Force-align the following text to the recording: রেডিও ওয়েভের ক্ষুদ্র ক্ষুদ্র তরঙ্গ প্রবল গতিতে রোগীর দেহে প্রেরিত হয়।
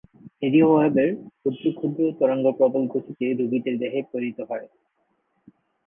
রেডিও 0.43 0.67
ওয়েভের 0.69 1.09
ক্ষুদ্র 1.41 1.65
ক্ষুদ্র 1.71 2.01
তরঙ্গ 2.19 2.45
প্রবল 2.57 2.83
গতিতে 2.93 3.25
রোগীর 3.39 3.75
দেহে 3.81 3.99
প্রেরিত 4.09 4.39
হয়। 4.49 4.67